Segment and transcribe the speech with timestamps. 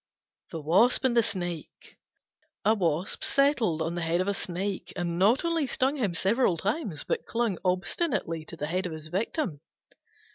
[0.49, 1.95] THE WASP AND THE SNAKE
[2.65, 6.57] A Wasp settled on the head of a Snake, and not only stung him several
[6.57, 9.61] times, but clung obstinately to the head of his victim.